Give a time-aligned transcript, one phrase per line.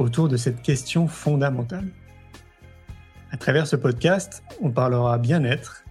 [0.00, 1.88] autour de cette question fondamentale.
[3.30, 5.84] À travers ce podcast, on parlera bien-être,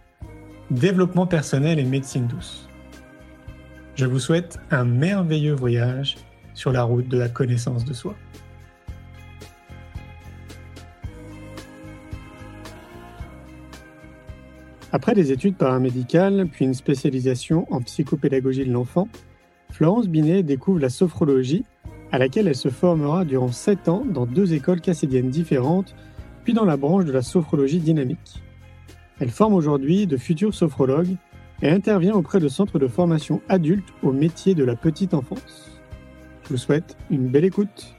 [0.72, 2.67] développement personnel et médecine douce.
[3.95, 6.17] Je vous souhaite un merveilleux voyage
[6.53, 8.16] sur la route de la connaissance de soi.
[14.91, 19.08] Après des études paramédicales, puis une spécialisation en psychopédagogie de l'enfant,
[19.72, 21.64] Florence Binet découvre la sophrologie,
[22.12, 25.95] à laquelle elle se formera durant 7 ans dans deux écoles cassidiennes différentes,
[26.44, 28.41] puis dans la branche de la sophrologie dynamique.
[29.20, 31.16] Elle forme aujourd'hui de futurs sophrologues
[31.61, 35.81] et intervient auprès de centres de formation adultes au métier de la petite enfance.
[36.44, 37.95] Je vous souhaite une belle écoute.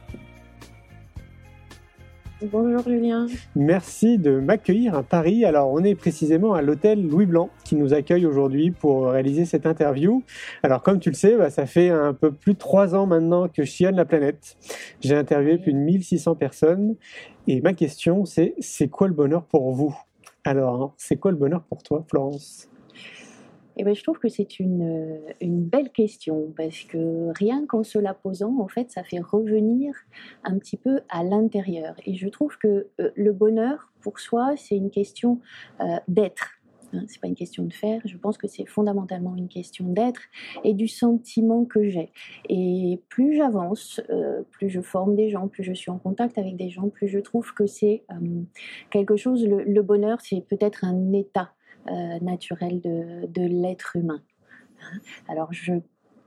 [2.42, 3.26] Bonjour Julien.
[3.54, 5.44] Merci de m'accueillir à Paris.
[5.44, 9.66] Alors on est précisément à l'hôtel Louis Blanc qui nous accueille aujourd'hui pour réaliser cette
[9.66, 10.22] interview.
[10.62, 13.46] Alors comme tu le sais, bah, ça fait un peu plus de trois ans maintenant
[13.46, 14.56] que je sillonne la planète.
[15.00, 16.96] J'ai interviewé plus de 1600 personnes
[17.46, 19.94] et ma question c'est c'est quoi le bonheur pour vous?
[20.42, 22.70] Alors hein, c'est quoi le bonheur pour toi Florence?
[23.76, 27.98] Eh ben, je trouve que c'est une, une, belle question parce que rien qu'en se
[27.98, 29.94] la posant, en fait, ça fait revenir
[30.44, 31.94] un petit peu à l'intérieur.
[32.04, 35.40] Et je trouve que euh, le bonheur, pour soi, c'est une question
[35.80, 36.50] euh, d'être.
[36.92, 38.00] Hein, c'est pas une question de faire.
[38.04, 40.22] Je pense que c'est fondamentalement une question d'être
[40.64, 42.10] et du sentiment que j'ai.
[42.48, 46.56] Et plus j'avance, euh, plus je forme des gens, plus je suis en contact avec
[46.56, 48.02] des gens, plus je trouve que c'est
[48.90, 49.46] quelque chose.
[49.46, 54.22] le bonheur, c'est peut-être un état euh, naturel de, l'être humain.
[55.28, 55.74] Alors je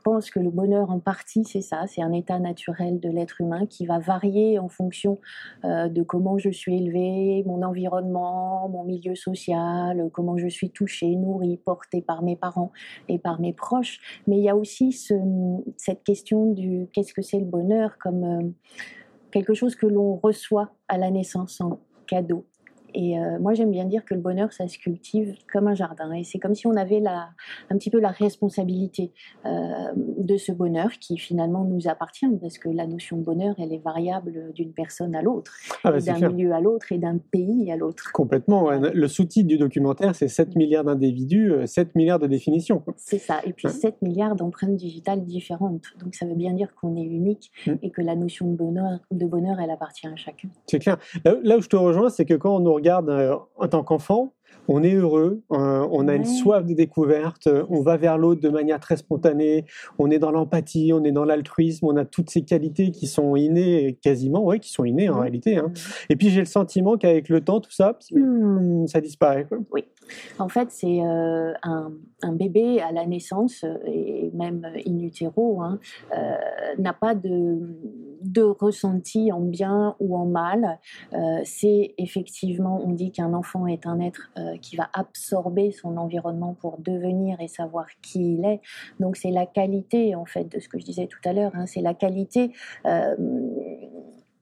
[0.03, 3.65] pense que le bonheur en partie c'est ça, c'est un état naturel de l'être humain
[3.65, 5.19] qui va varier en fonction
[5.63, 11.15] euh, de comment je suis élevé, mon environnement, mon milieu social, comment je suis touchée,
[11.15, 12.71] nourrie, portée par mes parents
[13.07, 13.99] et par mes proches.
[14.27, 15.13] Mais il y a aussi ce,
[15.77, 18.49] cette question du qu'est-ce que c'est le bonheur comme euh,
[19.31, 22.45] quelque chose que l'on reçoit à la naissance en cadeau.
[22.93, 26.11] Et euh, moi, j'aime bien dire que le bonheur, ça se cultive comme un jardin.
[26.13, 27.29] Et c'est comme si on avait la,
[27.69, 29.11] un petit peu la responsabilité
[29.45, 29.49] euh,
[29.95, 33.83] de ce bonheur qui finalement nous appartient, parce que la notion de bonheur, elle est
[33.83, 37.75] variable d'une personne à l'autre, ah bah, d'un milieu à l'autre et d'un pays à
[37.75, 38.11] l'autre.
[38.13, 38.69] Complètement.
[38.71, 42.83] Le sous-titre du documentaire, c'est 7 milliards d'individus, 7 euh, milliards de définitions.
[42.97, 43.39] C'est ça.
[43.45, 45.85] Et puis 7 milliards d'empreintes digitales différentes.
[45.99, 47.73] Donc ça veut bien dire qu'on est unique mm.
[47.81, 50.49] et que la notion de bonheur, de bonheur, elle appartient à chacun.
[50.67, 50.97] C'est clair.
[51.25, 54.33] Là, où je te rejoins, c'est que quand on nous regarde euh, en tant qu'enfant,
[54.69, 58.47] on est heureux, euh, on a une soif de découverte, on va vers l'autre de
[58.47, 59.65] manière très spontanée,
[59.99, 63.35] on est dans l'empathie, on est dans l'altruisme, on a toutes ces qualités qui sont
[63.35, 65.57] innées quasiment, ouais, qui sont innées en réalité.
[65.57, 65.73] Hein.
[66.09, 69.47] Et puis j'ai le sentiment qu'avec le temps, tout ça, hmm, ça disparaît.
[69.71, 69.83] Oui.
[70.39, 71.91] En fait, c'est euh, un,
[72.33, 75.79] bébé à la naissance et même in utero hein,
[76.77, 77.59] n'a pas de,
[78.23, 80.79] de ressenti en bien ou en mal.
[81.43, 86.55] c'est effectivement, on dit qu'un enfant est un être euh, qui va absorber son environnement
[86.59, 88.61] pour devenir et savoir qui il est.
[88.99, 91.65] Donc c'est la qualité en fait de ce que je disais tout à l'heure, hein,
[91.65, 92.51] c'est la qualité
[92.85, 93.15] euh,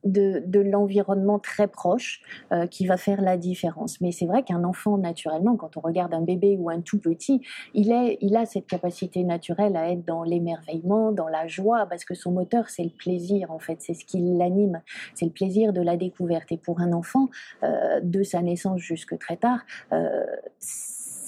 [0.04, 2.20] de, l'environnement très proche
[2.52, 4.00] euh, qui va faire la différence.
[4.00, 7.42] Mais c'est vrai qu'un enfant, naturellement, quand on regarde un bébé ou un tout petit,
[7.74, 12.04] il, est, il a cette capacité naturelle à être dans l'émerveillement, dans la joie, parce
[12.04, 14.80] que son moteur, c'est le plaisir, en fait, c'est ce qui l'anime,
[15.14, 16.52] c'est le plaisir de la découverte.
[16.52, 17.28] Et pour un enfant,
[17.62, 19.60] euh, de sa naissance jusque très tard,
[19.92, 20.24] euh,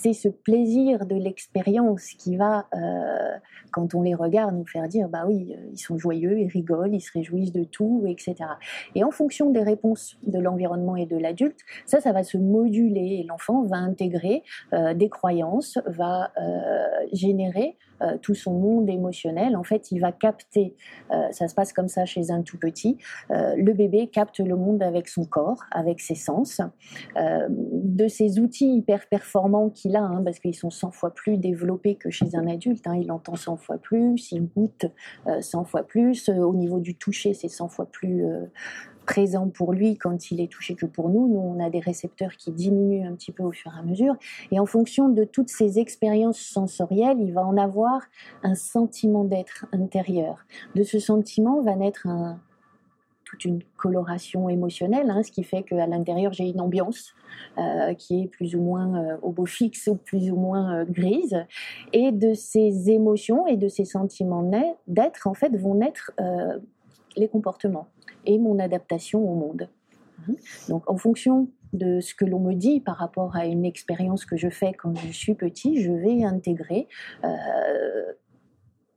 [0.05, 3.39] c'est ce plaisir de l'expérience qui va, euh,
[3.73, 6.95] quand on les regarde, nous faire dire, bah oui, euh, ils sont joyeux, ils rigolent,
[6.95, 8.35] ils se réjouissent de tout, etc.
[8.95, 13.21] Et en fonction des réponses de l'environnement et de l'adulte, ça, ça va se moduler
[13.21, 14.43] et l'enfant va intégrer
[14.75, 16.31] euh, des croyances, va
[17.13, 17.77] générer
[18.23, 19.57] tout son monde émotionnel.
[19.57, 20.75] En fait, il va capter,
[21.31, 22.99] ça se passe comme ça chez un tout petit,
[23.31, 26.61] le bébé capte le monde avec son corps, avec ses sens,
[27.17, 32.11] de ses outils hyper performants qu'il Hein, parce qu'ils sont 100 fois plus développés que
[32.11, 32.87] chez un adulte.
[32.87, 32.97] Hein.
[33.01, 34.87] Il entend 100 fois plus, il goûte
[35.41, 36.29] 100 euh, fois plus.
[36.29, 38.47] Euh, au niveau du toucher, c'est 100 fois plus euh,
[39.05, 41.29] présent pour lui quand il est touché que pour nous.
[41.29, 44.15] Nous, on a des récepteurs qui diminuent un petit peu au fur et à mesure.
[44.51, 48.01] Et en fonction de toutes ces expériences sensorielles, il va en avoir
[48.43, 50.45] un sentiment d'être intérieur.
[50.75, 52.41] De ce sentiment va naître un,
[53.25, 57.15] toute une coloration émotionnelle, hein, ce qui fait qu'à l'intérieur j'ai une ambiance
[57.99, 61.45] qui est plus ou moins au beau fixe ou plus ou moins grise.
[61.93, 64.49] Et de ces émotions et de ces sentiments
[64.87, 66.13] d'être, en fait, vont naître
[67.17, 67.89] les comportements
[68.27, 69.69] et mon adaptation au monde.
[70.29, 70.35] Hein.
[70.69, 74.37] Donc en fonction de ce que l'on me dit par rapport à une expérience que
[74.37, 76.89] je fais quand je suis petit, je vais intégrer
[77.25, 78.13] euh,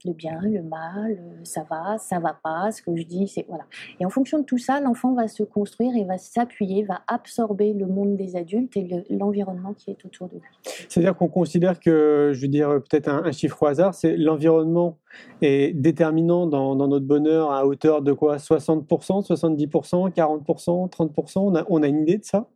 [0.05, 3.65] le bien, le mal, ça va, ça va pas, ce que je dis, c'est voilà.
[3.99, 7.73] Et en fonction de tout ça, l'enfant va se construire et va s'appuyer, va absorber
[7.73, 10.41] le monde des adultes et l'environnement qui est autour de lui.
[10.87, 14.97] C'est-à-dire qu'on considère que, je veux dire, peut-être un, chiffre au hasard, c'est l'environnement
[15.41, 18.37] est déterminant dans, notre bonheur à hauteur de quoi?
[18.37, 22.47] 60%, 70%, 40%, 30% on a, on a une idée de ça?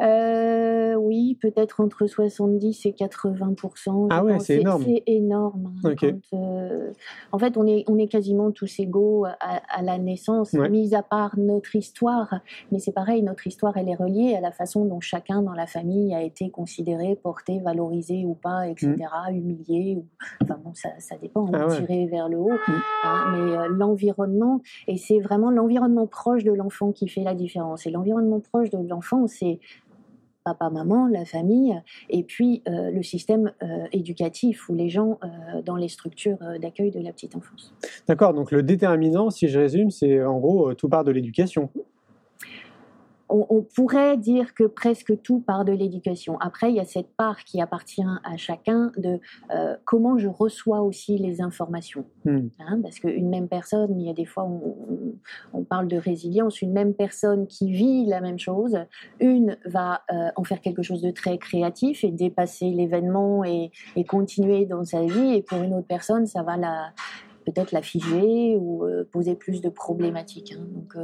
[0.00, 4.82] Euh, oui, peut-être entre 70 et 80% Ah ouais, c'est énorme.
[4.84, 5.74] C'est énorme.
[5.84, 5.94] Hein,
[6.32, 6.92] euh,
[7.32, 11.38] en fait, on est, on est quasiment tous égaux à, la naissance, mis à part
[11.38, 12.40] notre histoire.
[12.72, 15.66] Mais c'est pareil, notre histoire, elle est reliée à la façon dont chacun dans la
[15.66, 18.94] famille a été considéré, porté, valorisé ou pas, etc.,
[19.30, 19.34] mm.
[19.34, 19.96] humilié.
[19.96, 20.06] Ou...
[20.42, 22.50] Enfin bon, ça, ça dépend, ah tiré vers le haut.
[22.50, 22.72] Mm.
[23.04, 27.86] Hein, mais euh, l'environnement, et c'est vraiment l'environnement proche de l'enfant qui fait la différence.
[27.86, 29.60] Et l'environnement proche de l'enfant, c'est
[30.44, 31.74] papa, maman, la famille,
[32.10, 36.90] et puis euh, le système euh, éducatif ou les gens euh, dans les structures d'accueil
[36.90, 37.74] de la petite enfance.
[38.06, 41.70] D'accord, donc le déterminant, si je résume, c'est en gros tout part de l'éducation
[43.28, 46.38] on, pourrait dire que presque tout part de l'éducation.
[46.40, 49.18] Après, il y a cette part qui appartient à chacun de
[49.50, 52.04] euh, comment je reçois aussi les informations.
[52.24, 52.48] Hmm.
[52.60, 55.16] Hein, parce qu'une même personne, il y a des fois, on,
[55.52, 58.78] on, parle de résilience, une même personne qui vit la même chose,
[59.20, 63.70] une va euh, en faire quelque chose de très créatif et dépasser l'événement et,
[64.06, 66.92] continuer dans sa vie, et pour une autre personne, ça va la
[67.46, 70.54] peut-être la figer ou euh, poser plus de problématiques.
[70.58, 70.64] Hein.
[70.72, 70.94] Donc,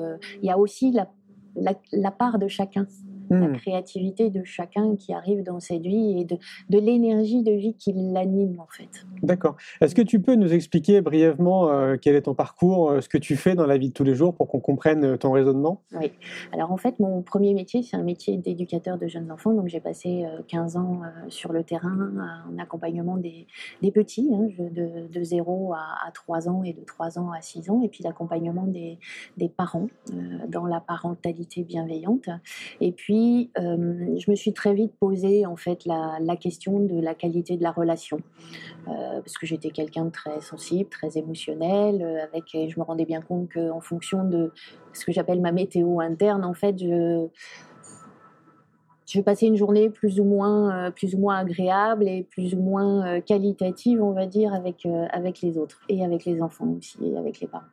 [0.42, 1.06] il y a aussi la
[1.54, 2.86] la, part de chacun
[3.30, 3.56] la hmm.
[3.56, 6.36] créativité de chacun qui arrive dans cette vie et de,
[6.68, 9.06] de l'énergie de vie qui l'anime en fait.
[9.22, 9.56] D'accord.
[9.80, 13.18] Est-ce que tu peux nous expliquer brièvement euh, quel est ton parcours, euh, ce que
[13.18, 15.82] tu fais dans la vie de tous les jours pour qu'on comprenne euh, ton raisonnement?
[15.92, 16.12] Oui.
[16.52, 19.52] Alors en fait, mon premier métier, c'est un métier d'éducateur de jeunes enfants.
[19.52, 22.10] Donc j'ai passé 15 ans sur le terrain
[22.50, 23.46] en accompagnement des,
[23.82, 27.40] des petits, hein, de, de, 0 à, à, 3 ans et de 3 ans à
[27.40, 28.98] 6 ans, et puis l'accompagnement des,
[29.36, 29.88] des parents
[30.48, 32.28] dans la parentalité bienveillante.
[32.80, 33.19] Et puis
[33.58, 37.62] euh, je me suis très vite posé en fait la, question de la qualité de
[37.62, 38.18] la relation,
[38.88, 43.04] euh, parce que j'étais quelqu'un de très sensible, très émotionnel, euh, avec je me rendais
[43.04, 44.52] bien compte qu'en fonction de
[44.92, 47.28] ce que j'appelle ma météo interne, en fait, je
[49.22, 54.02] passer une journée plus ou moins, plus ou moins agréable et plus ou moins qualitative,
[54.02, 57.66] on va dire, avec les autres et avec les enfants aussi et avec les parents.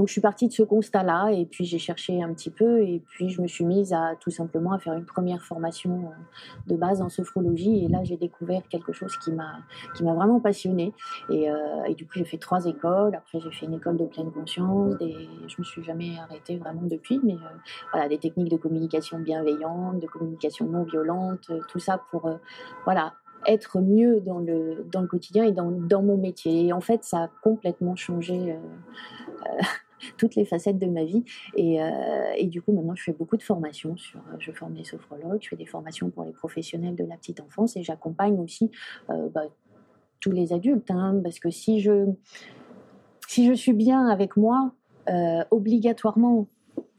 [0.00, 3.02] Donc je suis partie de ce constat-là et puis j'ai cherché un petit peu et
[3.06, 6.74] puis je me suis mise à tout simplement à faire une première formation euh, de
[6.74, 9.58] base en sophrologie et là j'ai découvert quelque chose qui m'a
[9.94, 10.94] qui m'a vraiment passionnée
[11.28, 13.14] et, euh, et, du coup j'ai fait trois écoles.
[13.14, 16.84] Après j'ai fait une école de pleine conscience et je me suis jamais arrêtée vraiment
[16.84, 17.20] depuis.
[17.22, 17.58] Mais euh,
[17.92, 22.26] voilà des techniques de communication bienveillante, de communication non violente, tout ça pour
[22.86, 23.12] voilà
[23.46, 26.68] être mieux dans le, dans le quotidien et dans, dans mon métier.
[26.68, 28.54] Et en fait, ça a complètement changé
[30.16, 31.24] toutes les facettes de ma vie.
[31.56, 33.96] Et, euh, et, du coup, maintenant, je fais beaucoup de formations.
[33.96, 37.16] Sur, euh, je forme des sophrologues, je fais des formations pour les professionnels de la
[37.16, 38.70] petite enfance et j'accompagne aussi
[39.10, 39.44] euh, bah,
[40.20, 40.90] tous les adultes.
[40.90, 42.06] Hein, parce que si je,
[43.26, 44.72] si je suis bien avec moi,
[45.50, 46.46] obligatoirement,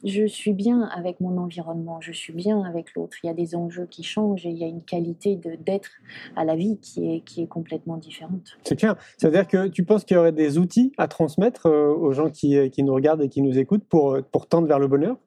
[0.04, 3.18] je suis bien avec mon environnement, je suis bien avec l'autre.
[3.24, 5.92] Il y a des enjeux qui changent et il y a une qualité d'être
[6.36, 8.58] à la vie qui est, qui est complètement différente.
[8.64, 8.96] C'est clair.
[9.18, 12.70] C'est-à-dire que tu penses qu'il y aurait des outils à transmettre euh, aux gens qui,
[12.70, 15.18] qui, nous regardent et qui nous écoutent pour, pour tendre vers le bonheur?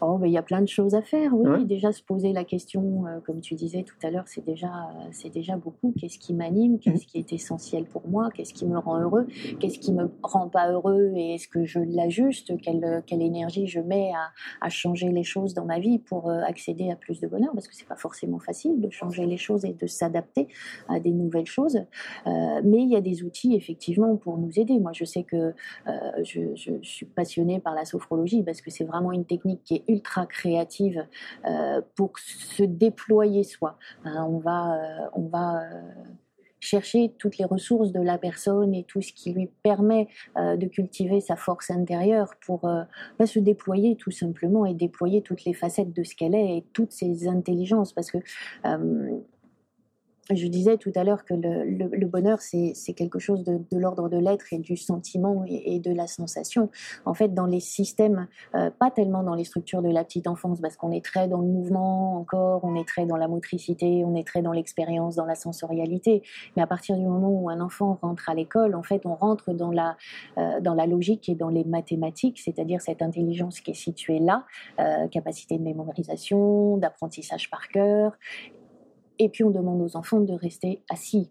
[0.00, 1.64] Oh, il y a plein de choses à faire, oui.
[1.66, 5.30] Déjà se poser la question, euh, comme tu disais tout à l'heure, c'est déjà, c'est
[5.30, 5.94] déjà beaucoup.
[5.98, 6.78] Qu'est-ce qui m'anime?
[6.78, 8.28] Qu'est-ce qui est essentiel pour moi?
[8.34, 9.26] Qu'est-ce qui me rend heureux?
[9.60, 11.12] Qu'est-ce qui me rend pas heureux?
[11.14, 12.52] Et est-ce que je l'ajuste?
[12.60, 16.40] Quelle, quelle énergie je mets à, à, changer les choses dans ma vie pour euh,
[16.42, 17.52] accéder à plus de bonheur?
[17.54, 20.48] Parce que c'est pas forcément facile de changer les choses et de s'adapter
[20.88, 21.76] à des nouvelles choses.
[22.26, 24.78] Euh, mais il y a des outils effectivement pour nous aider.
[24.78, 25.54] Moi, je sais que
[26.22, 29.83] je, je, suis passionnée par la sophrologie parce que c'est vraiment une technique qui est
[29.88, 31.06] ultra créative
[31.46, 33.78] euh, pour se déployer soi.
[34.04, 35.80] Hein, on va, euh, on va euh,
[36.60, 41.20] chercher toutes les ressources de la personne et tout ce qui lui permet de cultiver
[41.20, 46.02] sa force intérieure pour bah, se déployer tout simplement et déployer toutes les facettes de
[46.02, 48.16] ce qu'elle est et toutes ses intelligences parce que
[50.30, 54.08] je disais tout à l'heure que le, le, bonheur, c'est quelque chose de, de l'ordre
[54.08, 56.70] de l'être et du sentiment et, et, de la sensation.
[57.04, 60.60] En fait, dans les systèmes, euh, pas tellement dans les structures de la petite enfance,
[60.60, 64.14] parce qu'on est très dans le mouvement encore, on est très dans la motricité, on
[64.14, 66.22] est très dans l'expérience, dans la sensorialité.
[66.56, 69.52] Mais à partir du moment où un enfant rentre à l'école, en fait, on rentre
[69.52, 69.96] dans la,
[70.38, 74.44] euh, dans la logique et dans les mathématiques, c'est-à-dire cette intelligence qui est située là,
[74.80, 78.16] euh, capacité de mémorisation, d'apprentissage par cœur,
[79.18, 81.30] et puis on demande aux enfants de rester assis.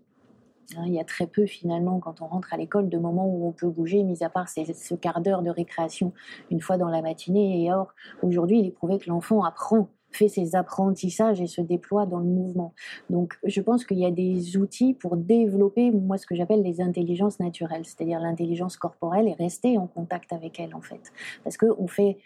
[0.77, 3.47] Hein, il y a très peu finalement quand on rentre à l'école de moments où
[3.47, 6.13] on peut bouger, mis à part ce quart d'heure de récréation
[6.51, 7.63] une fois dans la matinée.
[7.63, 12.05] Et or, aujourd'hui, il est prouvé que l'enfant apprend fait ses apprentissages et se déploie
[12.05, 12.73] dans le mouvement.
[13.09, 16.81] Donc je pense qu'il y a des outils pour développer moi ce que j'appelle les
[16.81, 21.11] intelligences naturelles, c'est-à-dire l'intelligence corporelle et rester en contact avec elle en fait.
[21.43, 22.17] Parce qu'on fait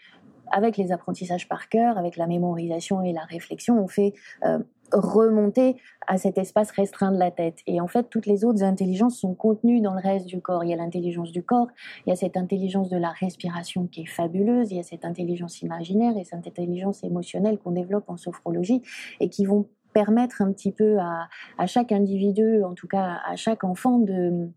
[0.50, 4.14] avec les apprentissages par cœur, avec la mémorisation et la réflexion, on fait
[4.44, 4.58] euh,
[4.92, 5.76] remonter
[6.06, 7.58] à cet espace restreint de la tête.
[7.66, 10.64] Et en fait, toutes les autres intelligences sont contenues dans le reste du corps.
[10.64, 11.68] Il y a l'intelligence du corps,
[12.06, 15.04] il y a cette intelligence de la respiration qui est fabuleuse, il y a cette
[15.04, 18.82] intelligence imaginaire et cette intelligence émotionnelle qu'on développe en sophrologie
[19.20, 21.28] et qui vont permettre un petit peu à,
[21.66, 24.48] chaque individu, en tout cas à chaque enfant, de,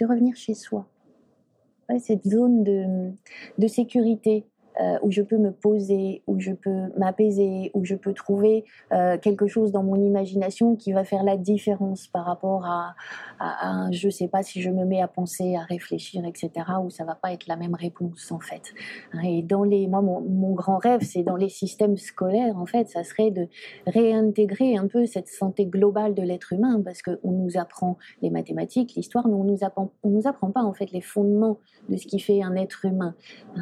[0.00, 0.86] revenir chez soi.
[1.98, 2.64] cette zone
[3.58, 4.44] de sécurité,
[4.80, 9.18] euh, où je peux me poser, où je peux m'apaiser, où je peux trouver euh,
[9.18, 12.94] quelque chose dans mon imagination qui va faire la différence par rapport à,
[13.38, 16.50] à, à, je sais pas si je me mets à penser, à réfléchir, etc.
[16.82, 18.72] Où ça va pas être la même réponse en fait.
[19.24, 23.04] Et dans les, moi mon, grand rêve, c'est dans les systèmes scolaires en fait, ça
[23.04, 23.48] serait de
[23.86, 28.30] réintégrer un peu cette santé globale de l'être humain parce que on nous apprend les
[28.30, 31.96] mathématiques, l'histoire, mais on nous apprend, on nous apprend pas en fait les fondements de
[31.96, 33.14] ce qui fait un être humain.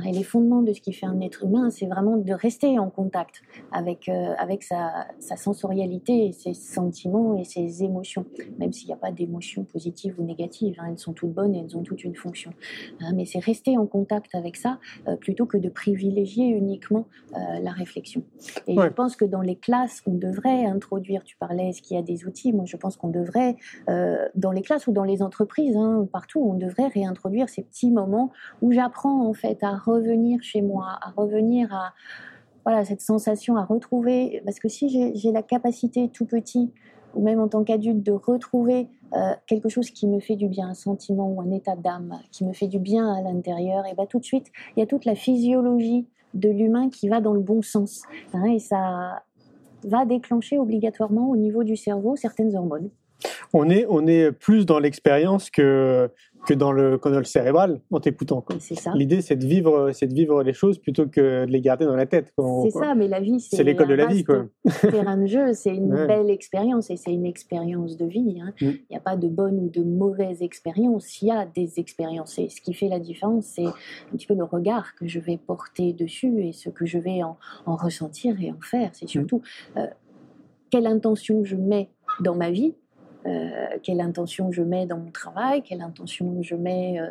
[0.07, 2.91] Et les fondements de ce qui fait un être humain, c'est vraiment de rester en
[2.91, 3.43] contact
[3.73, 8.25] avec, euh, avec sa, sa, sensorialité, ses sentiments et ses émotions,
[8.59, 10.77] même s'il n'y a pas d'émotions positives ou négatives.
[10.79, 12.53] Hein, elles sont toutes bonnes et elles ont toutes une fonction.
[13.01, 14.79] Hein, mais c'est rester en contact avec ça
[15.09, 18.23] euh, plutôt que de privilégier uniquement euh, la réflexion.
[18.67, 18.87] Et ouais.
[18.87, 22.03] je pense que dans les classes, on devrait introduire, tu parlais, est-ce qu'il y a
[22.03, 22.53] des outils?
[22.53, 23.57] Moi, je pense qu'on devrait,
[24.35, 28.31] dans les classes ou dans les entreprises, hein, partout, on devrait réintroduire ces petits moments
[28.63, 31.93] où j'apprends en fait à revenir chez moi, à revenir à
[32.65, 34.43] voilà, cette sensation, à retrouver.
[34.45, 36.71] Parce que si j'ai la capacité tout petit,
[37.15, 40.69] ou même en tant qu'adulte, de retrouver euh, quelque chose qui me fait du bien,
[40.69, 44.07] un sentiment ou un état d'âme qui me fait du bien à l'intérieur, et bien
[44.07, 47.41] tout de suite, il y a toute la physiologie de l'humain qui va dans le
[47.41, 48.03] bon sens.
[48.33, 49.23] Hein, et ça
[49.85, 52.91] va déclencher obligatoirement au niveau du cerveau certaines hormones.
[53.53, 56.09] On est, on est plus dans l'expérience que,
[56.47, 58.45] que dans le canal cérébral en t'écoutant.
[58.95, 61.97] L'idée, c'est de vivre, c'est de vivre les choses plutôt que de les garder dans
[61.97, 62.33] la tête.
[62.63, 64.47] C'est ça, mais la vie, c'est l'école de la vie, quoi.
[64.81, 66.07] terrain de jeu, c'est une ouais.
[66.07, 68.41] belle expérience et c'est une expérience de vie.
[68.41, 68.53] Hein.
[68.61, 68.79] Il mm.
[68.91, 71.21] n'y a pas de bonne ou de mauvaise expérience.
[71.23, 72.39] Il y a des expériences.
[72.39, 73.75] Et ce qui fait la différence, c'est un
[74.13, 77.37] petit peu le regard que je vais porter dessus et ce que je vais en,
[77.67, 78.91] en ressentir et en faire.
[78.93, 79.43] C'est surtout
[79.75, 79.79] mm.
[79.79, 79.87] euh,
[80.71, 81.91] quelle intention je mets
[82.21, 82.75] dans ma vie
[83.83, 87.11] quelle intention je mets dans mon travail, quelle intention je mets euh,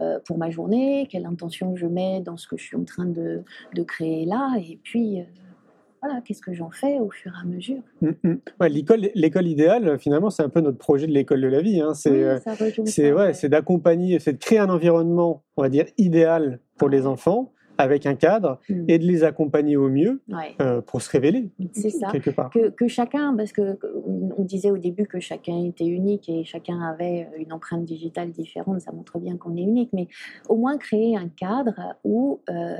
[0.00, 3.06] euh, pour ma journée, quelle intention je mets dans ce que je suis en train
[3.06, 3.42] de,
[3.74, 5.24] de créer là, et puis
[6.02, 7.82] voilà, qu'est-ce que j'en fais au fur et à mesure?
[8.02, 8.34] Mmh.
[8.60, 11.80] Ouais, l'école, l'école idéale, finalement, c'est un peu notre projet de l'école de la vie.
[11.80, 11.94] Hein.
[11.94, 16.60] C'est, oui, c'est, ouais, c'est d'accompagner, c'est de créer un environnement, on va dire, idéal
[16.76, 18.84] pour les enfants avec un cadre mmh.
[18.88, 20.54] et de les accompagner au mieux ouais.
[20.60, 23.78] euh, pour se révéler c'est ça quelque part que, que, chacun parce que
[24.36, 28.80] on disait au début que chacun était unique et chacun avait une empreinte digitale différente
[28.80, 30.08] ça montre bien qu'on est unique mais
[30.48, 32.76] au moins créer un cadre où euh,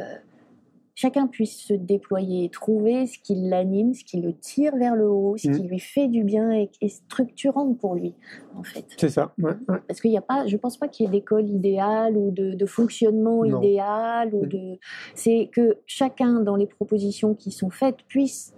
[0.96, 5.36] chacun puisse se déployer, trouver ce qui l'anime, ce qui le tire vers le haut,
[5.36, 5.52] ce mmh.
[5.52, 8.14] qui lui fait du bien et, structurant pour lui,
[8.56, 8.86] en fait.
[8.96, 9.32] C'est ça.
[9.38, 9.78] Ouais, ouais.
[9.86, 12.54] Parce qu'il n'y a pas, je pense pas qu'il y ait d'école idéale ou de,
[12.54, 13.60] de fonctionnement non.
[13.60, 14.48] idéal ou mmh.
[14.48, 14.78] de.
[15.14, 18.54] C'est que chacun dans les propositions qui sont faites puisse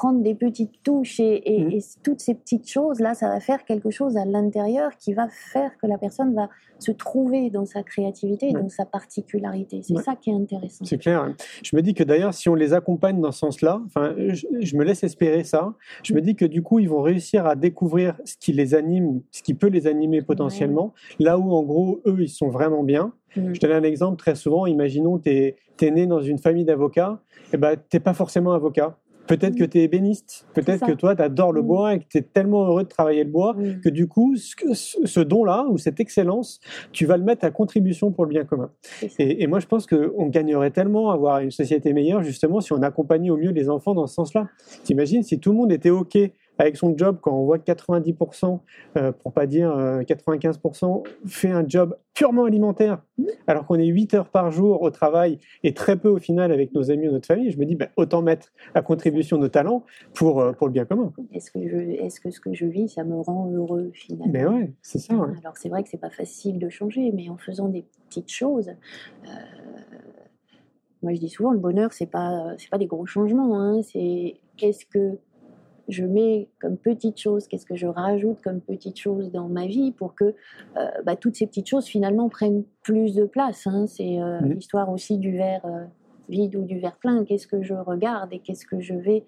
[0.00, 1.70] prendre des petites touches et, et, mmh.
[1.72, 5.28] et, toutes ces petites choses là, ça va faire quelque chose à l'intérieur qui va
[5.28, 8.62] faire que la personne va se trouver dans sa créativité et ouais.
[8.62, 9.82] dans sa particularité.
[9.82, 10.02] C'est ouais.
[10.02, 10.86] ça qui est intéressant.
[10.86, 11.34] C'est clair.
[11.62, 14.76] Je me dis que d'ailleurs, si on les accompagne dans ce sens-là, enfin, je, je,
[14.78, 15.74] me laisse espérer ça.
[16.02, 16.16] Je mmh.
[16.16, 19.42] me dis que du coup, ils vont réussir à découvrir ce qui les anime, ce
[19.42, 20.94] qui peut les animer potentiellement.
[21.18, 21.26] Ouais.
[21.26, 23.12] Là où en gros, eux, ils sont vraiment bien.
[23.36, 23.52] Mmh.
[23.52, 24.64] Je te donne un exemple très souvent.
[24.64, 27.20] Imaginons, tu es, es, né dans une famille d'avocats.
[27.52, 28.96] Et eh ben, t'es pas forcément avocat.
[29.26, 31.66] Peut-être que tu es ébéniste, peut-être que toi, tu adores le mmh.
[31.66, 33.80] bois et que tu es tellement heureux de travailler le bois mmh.
[33.80, 34.54] que du coup, ce,
[35.04, 36.60] ce don-là ou cette excellence,
[36.92, 38.70] tu vas le mettre à contribution pour le bien commun.
[39.18, 42.72] Et, et, moi, je pense qu'on gagnerait tellement à avoir une société meilleure, justement, si
[42.72, 44.48] on accompagnait au mieux les enfants dans ce sens-là.
[44.84, 46.18] T'imagines si tout le monde était OK
[46.60, 48.60] avec son job, quand on voit que 90%,
[48.98, 53.02] euh, pour pas dire euh, 95%, fait un job purement alimentaire,
[53.46, 56.74] alors qu'on est 8 heures par jour au travail et très peu au final avec
[56.74, 59.84] nos amis ou notre famille, je me dis ben, autant mettre à contribution nos talents
[60.12, 61.14] pour, euh, pour le bien commun.
[61.32, 64.30] Est-ce que, je, est-ce que ce que je vis, ça me rend heureux finalement?
[64.30, 65.14] Mais ouais, c'est ça.
[65.14, 65.32] ouais.
[65.42, 68.68] Alors c'est vrai que c'est pas facile de changer, mais en faisant des petites choses,
[68.68, 69.28] euh,
[71.02, 74.34] moi je dis souvent le bonheur c'est pas c'est pas des gros changements, hein, c'est
[74.58, 75.18] qu'est-ce que
[75.90, 79.92] je mets comme petite chose, qu'est-ce que je rajoute comme petite chose dans ma vie
[79.92, 80.34] pour que
[80.76, 83.66] euh, bah, toutes ces petites choses finalement prennent plus de place.
[83.66, 83.86] hein.
[83.86, 85.84] C'est euh, l'histoire aussi du verre euh,
[86.28, 87.24] vide ou du verre plein.
[87.24, 89.24] Qu'est-ce que je regarde et qu'est-ce que je vais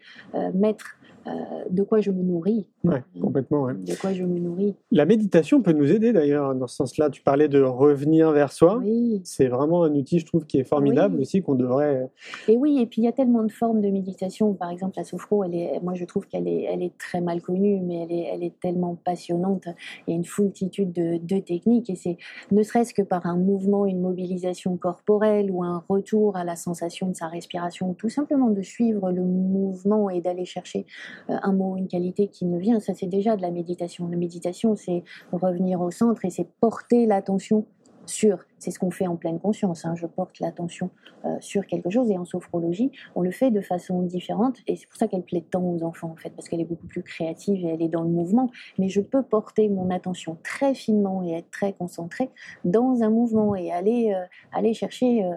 [0.54, 1.31] mettre, euh,
[1.71, 2.69] de quoi je me nourris.
[2.85, 3.62] Ouais, complètement.
[3.64, 3.75] ouais.
[3.75, 4.75] De quoi je me nourris.
[4.91, 7.11] La méditation peut nous aider d'ailleurs dans ce sens-là.
[7.11, 8.79] Tu parlais de revenir vers soi.
[8.83, 9.21] Oui.
[9.25, 11.23] C'est vraiment un outil, je trouve, qui est formidable Oui.
[11.23, 12.11] aussi, qu'on devrait.
[12.49, 14.55] Et oui, et puis il y a tellement de formes de méditation.
[14.55, 17.41] Par exemple, la sophro, elle est, moi je trouve qu'elle est, elle est très mal
[17.43, 19.64] connue, mais elle est, elle est tellement passionnante.
[20.07, 22.17] Il y a une foultitude de, de techniques, et c'est
[22.50, 27.09] ne serait-ce que par un mouvement, une mobilisation corporelle ou un retour à la sensation
[27.09, 30.83] de sa respiration, tout simplement de suivre le mouvement et d'aller chercher euh,
[31.28, 32.81] un mot, une qualité qui me vient.
[32.81, 34.09] Ça, c'est déjà de la méditation.
[34.09, 37.66] La méditation, c'est revenir au centre et c'est porter l'attention
[38.07, 40.90] sur, c'est ce qu'on fait en pleine conscience, hein, je porte l'attention
[41.25, 44.87] euh, sur quelque chose et en sophrologie, on le fait de façon différente et c'est
[44.88, 47.64] pour ça qu'elle plaît tant aux enfants en fait, parce qu'elle est beaucoup plus créative
[47.64, 51.33] et elle est dans le mouvement, mais je peux porter mon attention très finement et
[51.33, 52.31] être très concentrée
[52.64, 55.35] dans un mouvement et aller, euh, aller chercher euh,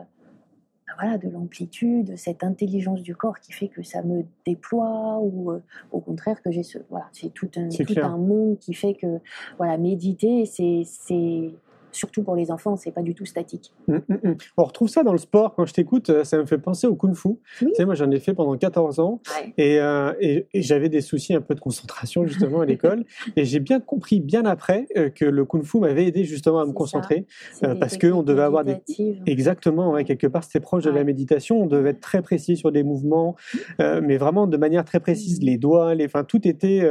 [0.99, 5.61] voilà, de l'amplitude, cette intelligence du corps qui fait que ça me déploie ou euh,
[5.91, 8.05] au contraire que j'ai ce voilà, c'est tout un tout clair.
[8.05, 9.19] un monde qui fait que
[9.57, 11.51] voilà, méditer c'est c'est
[11.95, 13.73] surtout pour les enfants, c'est pas du tout statique.
[13.87, 14.35] Hum, hum, hum.
[14.57, 15.55] On retrouve ça dans le sport.
[15.55, 17.29] Quand je t'écoute, euh, ça me fait penser au kung-fu.
[17.29, 17.37] Oui.
[17.59, 19.21] Tu sais, moi, j'en ai fait pendant 14 ans.
[19.39, 19.53] Ouais.
[19.57, 23.05] Et, euh, et, et j'avais des soucis un peu de concentration justement à l'école.
[23.35, 26.73] et j'ai bien compris bien après euh, que le kung-fu m'avait aidé justement à me
[26.73, 27.25] concentrer.
[27.63, 28.77] Euh, parce que on techniques devait avoir des-.
[29.25, 31.61] Exactement, ouais, quelque part, c'était proche de la méditation.
[31.61, 33.35] On devait être très précis sur des mouvements,
[33.79, 35.41] mais vraiment de manière très précise.
[35.41, 36.87] Les doigts, les, enfin, tout était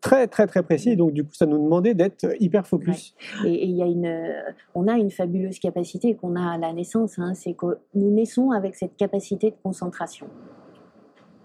[0.00, 0.90] très, très, très précis.
[0.90, 3.14] Et donc, du coup, ça nous demandait d'être hyper focus.
[3.44, 4.32] Et il y a une,
[4.74, 8.50] on a une fabuleuse capacité qu'on a à la naissance, hein, c'est que nous naissons
[8.50, 10.28] avec cette capacité de concentration.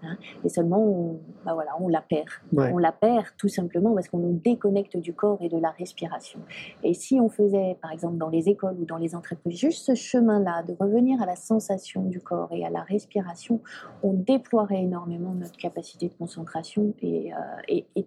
[0.02, 2.28] Hein, et seulement, on, bah voilà, on la perd.
[2.52, 2.70] Ouais.
[2.72, 6.40] On la perd tout simplement parce qu'on nous déconnecte du corps et de la respiration.
[6.82, 9.94] Et si on faisait, par exemple, dans les écoles ou dans les entreprises, juste ce
[9.94, 13.60] chemin-là, de revenir à la sensation du corps et à la respiration,
[14.02, 17.36] on déploierait énormément notre capacité de concentration et, euh,
[17.68, 18.06] et, et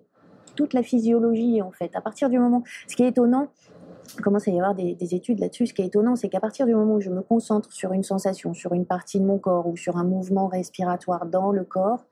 [0.56, 1.96] toute la physiologie, en fait.
[1.96, 3.50] À partir du moment, ce qui est étonnant,
[4.22, 5.68] commence à y avoir des, des études là-dessus.
[5.68, 8.04] Ce qui est étonnant, c'est qu'à partir du moment où je me concentre sur une
[8.04, 12.06] sensation, sur une partie de mon corps ou sur un mouvement respiratoire dans le corps,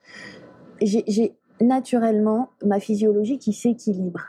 [0.80, 4.20] j'ai j'ai naturellement ma physiologie qui s'équilibre.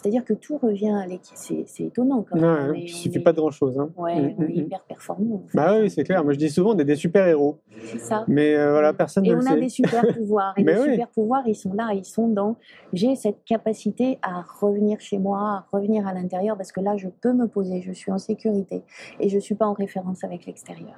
[0.00, 1.64] C'est-à-dire que tout revient à l'équilibre.
[1.66, 2.44] C'est étonnant quand même.
[2.44, 3.78] hein, On il on suffit est- pas de grand-chose.
[3.80, 3.90] Hein.
[3.96, 4.60] Ouais, Mm, on est mm, mm.
[4.60, 5.34] hyper performant.
[5.34, 5.56] en fait.
[5.56, 6.22] Bah oui, c'est clair.
[6.22, 7.58] Moi, je dis souvent, on est des super-héros.
[7.82, 8.24] C'est ça.
[8.28, 9.60] Mais euh, voilà, personne Et ne on le a sait.
[9.60, 10.54] des super pouvoirs.
[10.56, 10.90] Et Mais les oui.
[10.92, 12.54] super pouvoirs, ils sont là, ils sont dans.
[12.92, 17.08] J'ai cette capacité à revenir chez moi, à revenir à l'intérieur, parce que là, je
[17.08, 18.82] peux me poser, je suis en sécurité
[19.18, 20.94] et je ne suis pas en référence avec l'extérieur.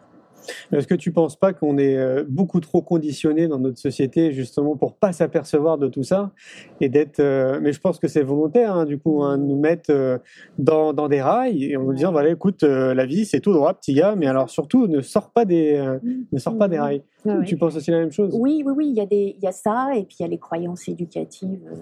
[0.73, 4.77] Est-ce que tu penses pas qu'on est euh, beaucoup trop conditionné dans notre société justement
[4.77, 6.33] pour pas s'apercevoir de tout ça
[6.81, 9.59] et d'être euh, mais je pense que c'est volontaire hein, du coup hein, de nous
[9.59, 10.19] mettre euh,
[10.59, 13.53] dans, dans des rails et en nous disant voilà écoute euh, la vie c'est tout
[13.53, 15.81] droit petit gars mais alors surtout ne sors pas des
[16.33, 17.45] ne sors pas des rails Ouais.
[17.45, 18.35] tu penses aussi la même chose?
[18.35, 20.27] Oui, oui, oui, il y, a des, il y a ça, et puis il y
[20.27, 21.77] a les croyances éducatives euh,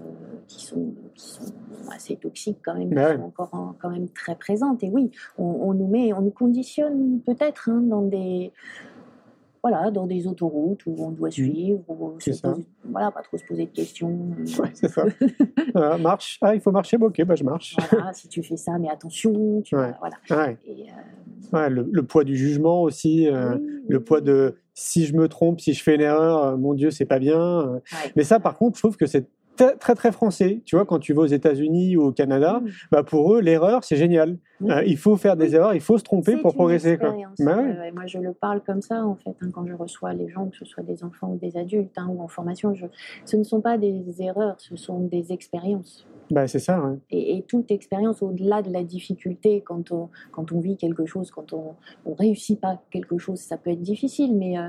[0.46, 1.52] qui, sont, qui sont
[1.92, 3.16] assez toxiques quand même, qui ouais.
[3.16, 4.82] sont encore en- quand même très présentes.
[4.82, 8.52] Et oui, on, on nous met, on nous conditionne peut-être hein, dans des
[9.62, 12.20] voilà, dans des autoroutes où on doit suivre, où Mmh.
[12.20, 12.52] Se ça.
[12.52, 14.08] pose- voilà, pas trop se poser de questions.
[14.58, 15.04] Ouais, c'est ça
[15.74, 18.56] Voilà, marche ah il faut marcher Bon, ok bah je marche Voilà, si tu fais
[18.56, 19.92] ça, mais attention, tu Ouais.
[20.00, 20.16] voilà.
[20.30, 24.56] ouais, Et, euh, ouais, le, le poids du jugement aussi euh, oui, le poids de
[24.74, 27.40] si je me trompe si je fais une erreur euh, mon dieu c'est pas bien
[27.40, 27.78] euh.
[28.16, 29.26] Mais ça, par contre, je trouve que c'est
[29.76, 30.62] très, très français.
[30.64, 32.68] Tu vois, quand tu vas aux États-Unis ou au Canada, Mm.
[32.92, 34.38] bah pour eux, l'erreur, c'est génial.
[34.62, 35.54] Euh, il faut faire des Oui.
[35.54, 36.98] erreurs, il faut se tromper pour progresser.
[36.98, 37.14] Quoi.
[37.40, 40.28] Bah Ouais, moi, je le parle comme ça, en fait, hein, quand je reçois les
[40.28, 42.74] gens, que ce soit des enfants ou des adultes, hein, ou en formation.
[42.74, 42.86] Je...
[43.24, 46.06] Ce ne sont pas des erreurs, ce sont des expériences.
[46.30, 46.82] Bah, c'est ça.
[46.82, 46.96] ouais.
[47.10, 51.30] Et, et toute expérience, au-delà de la difficulté, quand on, quand on vit quelque chose,
[51.30, 51.74] quand on
[52.06, 54.68] ne réussit pas quelque chose, ça peut être difficile, mais euh,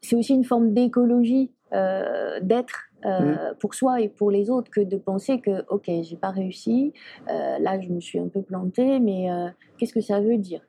[0.00, 4.80] c'est aussi une forme d'écologie euh, d'être euh, pour soi et pour les autres que
[4.80, 6.92] de penser que, ok, j'ai pas réussi,
[7.28, 10.62] euh, là je me suis un peu plantée, mais euh, qu'est-ce que ça veut dire?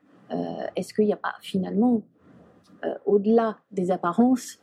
[0.74, 2.02] Est-ce qu'il n'y a pas finalement,
[3.06, 4.58] au-delà des apparences,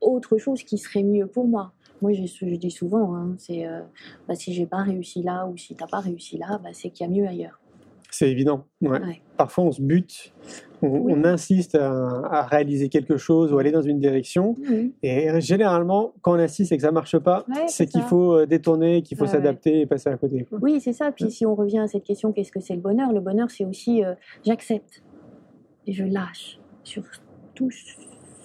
[0.00, 1.72] autre chose qui serait mieux pour moi?
[2.02, 3.68] Moi, je, dis souvent, hein, c'est
[4.26, 7.06] bah, si j'ai pas réussi là ou si t'as pas réussi là, bah, c'est qu'il
[7.06, 7.60] y a mieux ailleurs.
[8.18, 8.64] C'est évident.
[8.80, 8.98] Ouais.
[9.00, 9.20] Ouais.
[9.36, 10.32] Parfois, on se bute,
[10.80, 11.12] on, Oui.
[11.14, 11.90] on insiste à,
[12.30, 14.56] à réaliser quelque chose ou aller dans une direction.
[15.02, 18.46] Et généralement, quand on insiste et que ça marche pas, Ouais, c'est qu'il faut euh,
[18.46, 20.46] détourner, qu'il faut s'adapter et passer à côté.
[20.62, 21.12] Oui, c'est ça.
[21.12, 23.12] Puis si on revient à cette question, qu'est-ce que c'est le bonheur?
[23.12, 24.14] Le bonheur, c'est aussi euh,
[24.46, 25.02] j'accepte
[25.86, 27.02] et je lâche sur
[27.54, 27.70] tout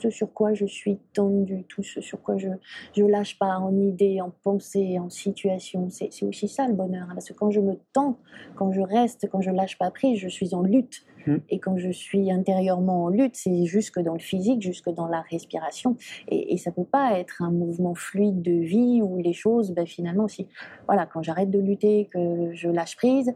[0.02, 2.50] ce sur quoi je suis tendue, tout ce sur quoi je
[2.94, 5.90] je lâche pas en idée, en pensée, en situation.
[5.90, 7.08] C'est aussi ça le bonheur.
[7.10, 8.18] hein, parce que quand je me tends,
[8.56, 11.06] quand je reste, quand je lâche pas prise, je suis en lutte.
[11.28, 11.38] Mm.
[11.50, 15.22] Et quand je suis intérieurement en lutte, c'est jusque dans le physique, jusque dans la
[15.22, 15.96] respiration.
[16.28, 19.86] Et, et ça peut pas être un mouvement fluide de vie où les choses, ben,
[19.86, 20.48] finalement, si
[20.88, 23.36] voilà, quand j'arrête de lutter, que je lâche prise,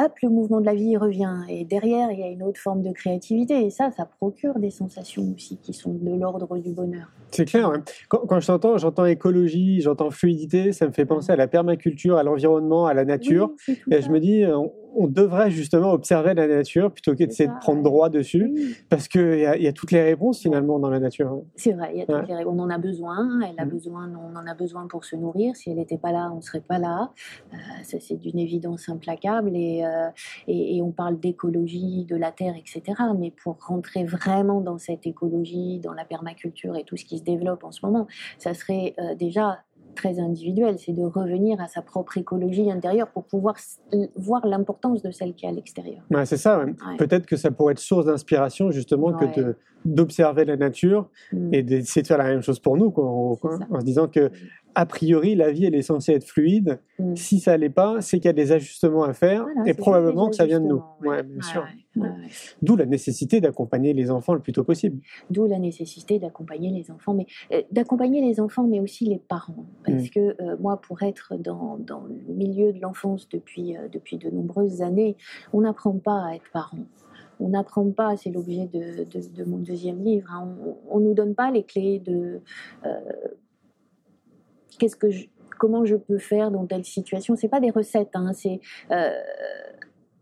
[0.00, 1.40] hop, le mouvement de la vie revient.
[1.48, 3.64] Et derrière, il y a une autre forme de créativité.
[3.64, 7.08] Et ça, ça procure des sensations aussi qui sont de l'ordre du bonheur.
[7.30, 7.70] C'est clair.
[7.70, 7.78] ouais.
[8.08, 12.16] Quand, quand je t'entends, j'entends écologie, j'entends fluidité, ça me fait penser à la permaculture,
[12.16, 13.50] à l'environnement, à la nature.
[13.68, 14.00] Oui, Et ça.
[14.00, 17.58] je me dis, on, on devrait justement observer la nature plutôt que C'est d'essayer de
[17.60, 20.98] prendre droit dessus, parce qu'il y, a- y a toutes les réponses finalement dans la
[21.00, 21.28] nature.
[21.32, 21.42] hein.
[21.56, 22.26] c'est vrai, y a toutes Ouais.
[22.26, 22.48] les règles.
[22.48, 23.70] On en a besoin, elle a Mhm.
[23.70, 25.54] besoin, on en a besoin pour se nourrir.
[25.56, 27.10] Si elle n'était pas là, on ne serait pas là.
[27.52, 29.52] Euh, ça, c'est d'une évidence implacable.
[29.54, 30.08] Et, euh,
[30.46, 32.82] et, et on parle d'écologie, de la terre, etc.
[33.18, 37.24] Mais pour rentrer vraiment dans cette écologie, dans la permaculture et tout ce qui se
[37.24, 38.06] développe en ce moment,
[38.38, 39.58] ça serait euh, déjà
[39.98, 43.56] très individuel, c'est de revenir à sa propre écologie intérieure pour pouvoir
[44.16, 46.00] voir l'importance de celle qui est à l'extérieur.
[46.10, 46.58] Ouais, c'est ça.
[46.58, 46.66] ouais.
[46.66, 46.96] Ouais.
[46.98, 51.54] Peut-être que ça pourrait être source d'inspiration justement que de- d'observer la nature Mm.
[51.54, 54.30] et d'essayer de faire la même chose pour nous, quoi, en, quoi, se disant que
[54.74, 56.78] a priori la vie elle est censée être fluide.
[56.98, 57.16] Mm.
[57.16, 60.28] Si ça l'est pas, c'est qu'il y a des ajustements à faire Voilà, et probablement
[60.28, 60.82] que ça vient de nous.
[61.02, 61.08] ouais.
[61.08, 61.64] Ouais, bien sûr.
[61.96, 62.08] ouais.
[62.62, 65.00] D'où la nécessité d'accompagner les enfants le plus tôt possible.
[65.30, 69.66] D'où la nécessité d'accompagner les enfants, mais euh, d'accompagner les enfants, mais aussi les parents,
[69.84, 70.10] parce Mm.
[70.10, 74.30] que euh, moi, pour être dans, dans le milieu de l'enfance depuis euh, depuis de
[74.30, 75.16] nombreuses années,
[75.52, 76.78] on n'apprend pas à être parent.
[77.40, 80.28] On n'apprend pas, c'est l'objet de, mon deuxième livre.
[80.32, 82.40] hein, on, on nous donne pas les clés de
[82.84, 82.90] euh,
[84.78, 85.08] qu'est-ce que
[85.58, 87.36] comment je peux faire dans telle situation.
[87.36, 89.10] C'est pas des recettes, hein, c'est euh,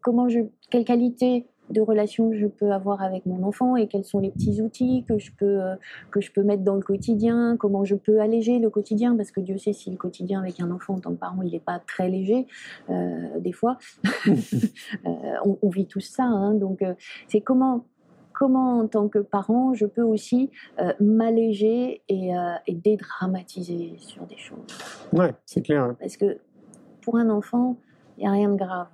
[0.01, 4.19] comment je, quelle qualité de relation je peux avoir avec mon enfant et quels sont
[4.19, 5.75] les petits outils que je peux euh,
[6.11, 9.41] que je peux mettre dans le quotidien, comment je peux alléger le quotidien parce que
[9.41, 11.79] Dieu sait si le quotidien avec un enfant en tant que parent il n'est pas
[11.79, 12.47] très léger
[12.91, 13.79] euh, des fois
[15.05, 15.09] Euh,
[15.45, 16.85] on, on vit tout ça hein, donc
[17.29, 17.85] c'est comment
[18.33, 24.27] comment en tant que parent je peux aussi euh, m'alléger et, euh, et dédramatiser sur
[24.27, 24.59] des choses
[25.13, 25.95] Ouais, c'est clair.
[25.99, 26.39] parce que
[27.01, 27.77] pour un enfant,
[28.19, 28.89] il n'y a rien de grave.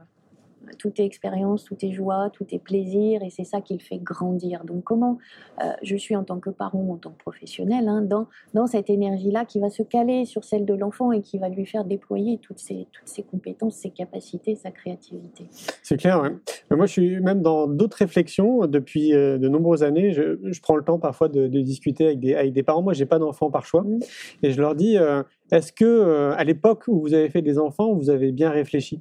[0.79, 3.99] Tout est expérience, tout est joie, tout est plaisir, et c'est ça qui le fait
[3.99, 4.65] grandir.
[4.65, 5.19] Donc comment
[5.63, 8.91] euh, je suis en tant que parent, en tant que professionnel, hein, dans, dans cette
[8.91, 12.39] énergie-là qui va se caler sur celle de l'enfant et qui va lui faire déployer
[12.39, 15.47] toutes ses, toutes ses compétences, ses capacités, sa créativité.
[15.83, 16.23] C'est clair.
[16.71, 20.13] Mais moi, je suis même dans d'autres réflexions depuis euh, de nombreuses années.
[20.13, 22.83] Je, je prends le temps parfois de, de discuter avec des, avec des parents.
[22.83, 24.01] Moi, j'ai pas d'enfants par choix, Mhm.
[24.43, 27.59] et je leur dis euh, est-ce que euh, à l'époque où vous avez fait des
[27.59, 29.01] enfants, vous avez bien réfléchi?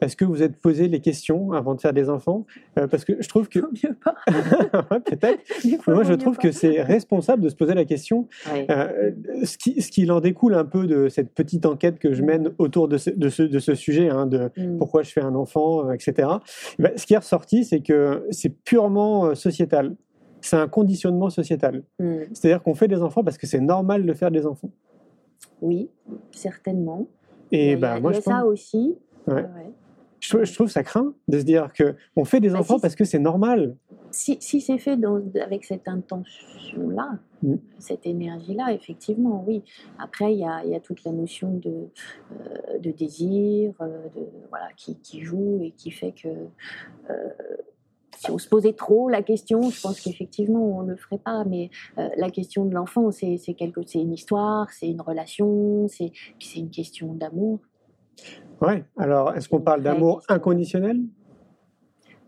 [0.00, 2.46] Est-ce que vous êtes posé les questions avant de faire des enfants?
[2.78, 4.14] Euh, Parce que je trouve que Mieux pas.
[4.90, 5.40] Ouais, peut-être.
[5.88, 8.66] Moi, je trouve que c'est responsable de se poser la question Ouais.
[8.70, 9.10] euh,
[9.44, 12.52] ce, qui, ce qu'il en découle un peu de cette petite enquête que je mène
[12.58, 14.78] autour de ce, de ce, de ce sujet, hein, de Mm.
[14.78, 16.28] pourquoi je fais un enfant, euh, etc.
[16.78, 19.96] Ben, ce qui est ressorti, c'est que c'est purement sociétal.
[20.40, 21.82] C'est un conditionnement sociétal.
[21.98, 22.14] Mm.
[22.32, 24.70] C'est-à-dire qu'on fait des enfants parce que c'est normal de faire des enfants.
[25.60, 25.88] Oui,
[26.32, 27.06] certainement.
[27.52, 28.94] Et il y a, ben, il moi, y a je, ça pense- aussi.
[29.26, 29.34] Ouais.
[29.34, 29.72] Ouais.
[30.20, 32.80] je, je trouve ça craint de se dire que on fait des Bah, enfants si,
[32.82, 33.76] parce que c'est normal.
[34.10, 37.56] si, si c'est fait dans- avec cette intention-là, Mm.
[37.78, 39.62] cette énergie-là, effectivement, oui.
[39.98, 41.88] Après, il y a, il y a toute la notion de,
[42.32, 47.14] euh, de désir, euh, de, voilà, qui, qui joue et qui fait que euh,
[48.16, 51.44] si on se posait trop la question, je pense qu'effectivement, on ne le ferait pas.
[51.44, 55.86] Mais euh, la question de l'enfant, c'est c'est quelque- c'est une histoire, c'est une relation,
[55.88, 56.10] c'est
[56.56, 57.58] une question d'amour.
[58.60, 58.84] Ouais.
[58.96, 61.00] Alors, est-ce qu'on parle d'amour inconditionnel?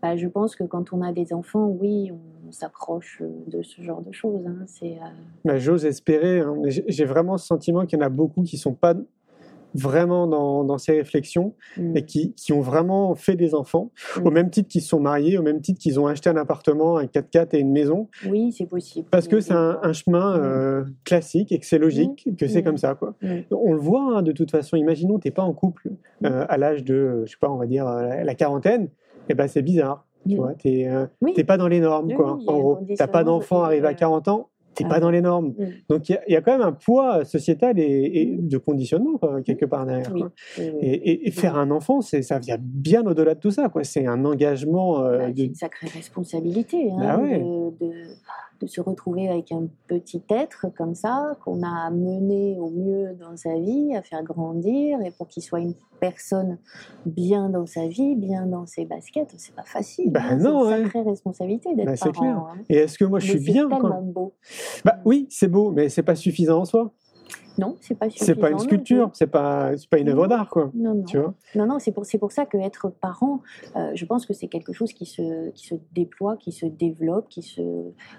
[0.01, 2.11] Bah, je pense que quand on a des enfants, oui,
[2.47, 4.45] on s'approche de ce genre de choses.
[4.47, 4.65] hein.
[4.83, 4.95] Euh,
[5.43, 6.39] Ben, J'ose espérer.
[6.39, 8.93] hein, mais j'ai vraiment ce sentiment qu'il y en a beaucoup qui sont pas
[9.75, 14.27] vraiment dans, dans ces réflexions mm, et qui, qui ont vraiment fait des enfants, Mm.
[14.27, 16.97] au même titre qu'ils se sont mariés, au même titre qu'ils ont acheté un appartement,
[16.97, 19.07] un 4x4 et une maison, oui, c'est possible.
[19.11, 20.41] parce que Mais c'est un, chemin Mm.
[20.41, 22.63] euh, classique et que c'est logique, que c'est Mm.
[22.65, 22.95] comme ça.
[22.95, 23.13] Quoi.
[23.21, 23.39] Mm.
[23.51, 24.75] On le voit hein, de toute façon.
[24.77, 25.89] Imaginons, t'es pas en couple
[26.25, 28.89] euh, à l'âge de, je sais pas, on va dire euh, la quarantaine,
[29.29, 30.05] et ben c'est bizarre.
[30.27, 30.37] Tu Mm.
[30.37, 31.33] vois, t'es euh, Oui.
[31.45, 32.35] pas dans les normes, Oui, quoi.
[32.37, 35.09] oui, en gros, t'as pas d'enfant arrivé à euh, 40 ans, t'es Ah pas dans
[35.09, 35.53] les normes.
[35.57, 35.65] Mm.
[35.89, 38.57] Donc il y a- il y, a quand même un poids sociétal et, et de
[38.57, 40.11] conditionnement quoi, quelque part derrière.
[40.13, 40.21] Oui.
[40.21, 40.31] quoi.
[40.57, 40.87] oui, oui.
[41.25, 43.69] Et, faire un enfant, c'est ça vient bien au-delà de tout ça.
[43.69, 43.83] quoi.
[43.83, 47.39] C'est un engagement euh, Bah, c'est une sacrée responsabilité hein, Bah ouais.
[47.39, 47.93] de, de-
[48.59, 53.35] de se retrouver avec un petit être comme ça, qu'on a mené au mieux dans
[53.37, 56.57] sa vie, à faire grandir, et pour qu'il soit une personne
[57.05, 60.11] bien dans sa vie, bien dans ses baskets, c'est pas facile.
[60.11, 62.11] Bah hein, non, c'est une sacrée responsabilité d'être Bah, parent.
[62.11, 62.37] clair.
[62.37, 62.57] hein.
[62.69, 64.01] Et est-ce que moi je Mais suis bien tellement quand...
[64.01, 64.33] beau.
[64.85, 66.93] Bah oui, c'est beau, mais c'est pas suffisant en soi.
[67.57, 70.71] Non, c'est pas C'est pas une sculpture, c'est pas, c'est pas une œuvre d'art quoi.
[70.73, 71.03] Non, non.
[71.03, 73.41] Tu vois Non, non, c'est pour, c'est pour ça que être parent,
[73.75, 77.27] euh, je pense que c'est quelque chose qui se, qui se déploie, qui se développe,
[77.29, 77.61] qui, se,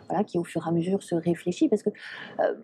[0.08, 1.68] voilà, qui au fur et à mesure se réfléchit.
[1.68, 1.90] Parce que
[2.40, 2.54] euh,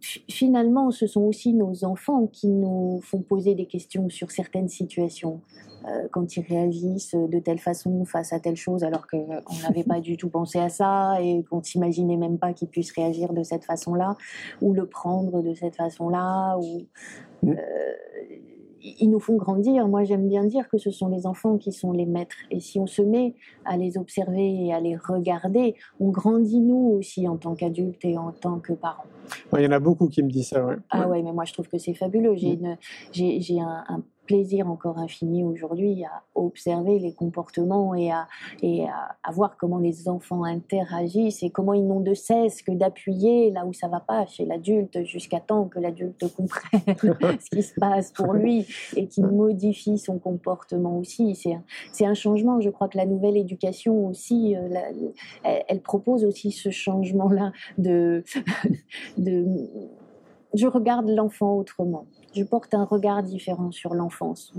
[0.00, 5.40] finalement, ce sont aussi nos enfants qui nous font poser des questions sur certaines situations.
[5.88, 10.00] Euh, quand ils réagissent de telle façon face à telle chose, alors qu'on n'avait pas
[10.00, 13.64] du tout pensé à ça et qu'on s'imaginait même pas qu'ils puissent réagir de cette
[13.64, 14.16] façon-là,
[14.60, 16.82] ou le prendre de cette façon-là, ou
[17.46, 17.54] euh,
[18.82, 19.86] ils nous font grandir.
[19.88, 22.36] Moi, j'aime bien dire que ce sont les enfants qui sont les maîtres.
[22.50, 26.96] Et si on se met à les observer et à les regarder, on grandit nous
[26.98, 29.04] aussi en tant qu'adultes et en tant que parents.
[29.52, 30.64] Ouais, Il y en a beaucoup qui me disent ça.
[30.64, 30.76] Ouais.
[30.90, 31.22] Ah Ouais.
[31.22, 32.34] mais moi je trouve que c'est fabuleux.
[32.36, 32.76] J'ai Mm.
[33.88, 38.26] un plaisir encore infini aujourd'hui à observer les comportements et à,
[38.62, 43.50] et à, voir comment les enfants interagissent et comment ils n'ont de cesse que d'appuyer
[43.50, 46.80] là où ça va pas chez l'adulte jusqu'à temps que l'adulte comprenne
[47.40, 51.34] ce qui se passe pour lui et qu'il modifie son comportement aussi.
[51.34, 52.60] C'est un, un changement.
[52.60, 54.68] Je crois que la nouvelle éducation aussi, euh,
[55.44, 58.24] elle, elle propose aussi ce changement-là de,
[59.18, 59.44] de
[60.54, 62.06] je regarde l'enfant autrement.
[62.32, 64.52] Je porte un regard différent sur l'enfance.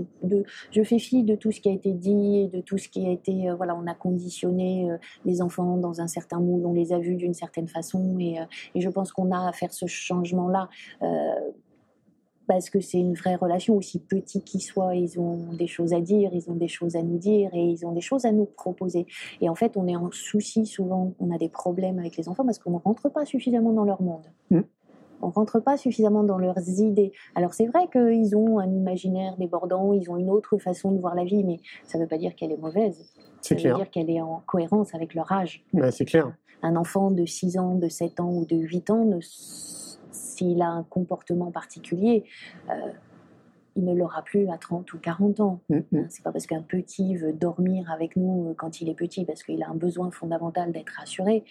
[0.70, 3.10] Je fais fi de tout ce qui a été dit de tout ce qui a
[3.10, 3.48] été.
[3.48, 6.98] euh, voilà, on a conditionné euh, les enfants dans un certain moule, on les a
[6.98, 10.68] vus d'une certaine façon, et, euh, je pense qu'on a à faire ce changement-là.
[12.48, 16.00] parce que c'est une vraie relation, aussi petits qu'ils soient, ils ont des choses à
[16.00, 18.44] dire, ils ont des choses à nous dire et ils ont des choses à nous
[18.44, 19.06] proposer.
[19.40, 22.44] Et en fait, on est en souci souvent, on a des problèmes avec les enfants
[22.44, 24.26] parce qu'on ne rentre pas suffisamment dans leur monde.
[24.50, 24.60] Mm.
[25.22, 27.12] On rentre pas suffisamment dans leurs idées.
[27.34, 31.14] Alors c'est vrai qu'ils ont un imaginaire débordant, ils ont une autre façon de voir
[31.14, 32.98] la vie, mais ça ne veut pas dire qu'elle est mauvaise.
[33.16, 33.76] Ça C'est veut clair.
[33.76, 35.64] dire qu'elle est en cohérence avec leur âge.
[35.72, 36.32] Ouais, c'est clair.
[36.62, 40.68] Un enfant de 6 ans, de 7 ans ou de 8 ans, ne- s'il a
[40.68, 42.24] un comportement particulier,
[42.70, 42.74] euh,
[43.74, 45.60] il ne l'aura plus à 30 ou 40 ans.
[45.70, 45.82] Mm, mm.
[45.96, 49.24] Hein, C'est pas parce qu'un petit veut dormir avec nous euh, quand il est petit,
[49.24, 51.44] parce qu'il a un besoin fondamental d'être rassuré,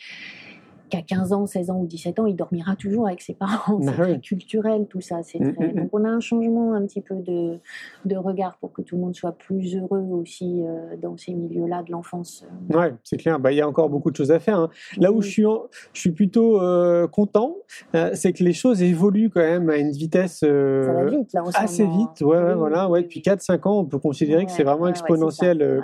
[0.91, 3.79] qu'à 15 ans, 16 ans ou 17 ans, il dormira toujours avec ses parents.
[3.79, 5.23] Bah C'est très culturel tout ça.
[5.23, 5.67] C'est Mm, très...
[5.67, 5.75] mm, mm.
[5.81, 7.57] Donc on a un changement un petit peu de,
[8.05, 11.83] de regard pour que tout le monde soit plus heureux aussi euh, dans ces milieux-là
[11.83, 12.45] de l'enfance.
[12.73, 13.39] Ouais, c'est clair.
[13.39, 14.59] Bah, il y a encore beaucoup de choses à faire.
[14.59, 14.69] hein.
[14.97, 17.55] Là où je suis, en- je suis plutôt euh, content,
[17.95, 21.33] euh, c'est que les choses évoluent quand même à une vitesse euh, Ça va vite
[21.33, 22.21] là en ce assez moment, vite.
[22.21, 22.41] Ouais, hein.
[22.47, 22.85] ouais, Oui, voilà.
[22.87, 23.31] oui, Ouais, oui, depuis oui.
[23.33, 25.79] 4-5 ans, on peut considérer que c'est vraiment exponentiel euh,